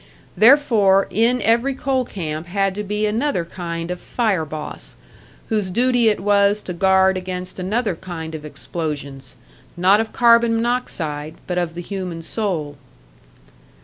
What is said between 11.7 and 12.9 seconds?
the human soul.